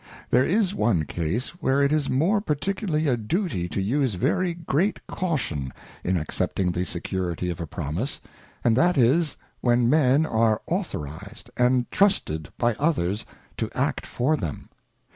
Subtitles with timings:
[0.31, 5.05] There is one Case where it is more particularly a Duty to use very great
[5.05, 5.71] caution
[6.03, 8.19] in accepting the security of a Promise,
[8.63, 13.25] and that is, when Men are authorized and trusted by others
[13.57, 14.69] to act for them.